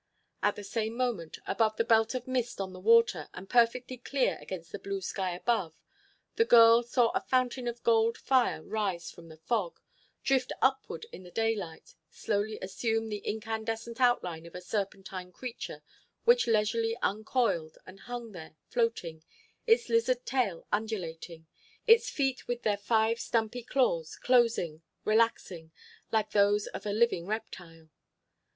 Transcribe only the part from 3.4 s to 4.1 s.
perfectly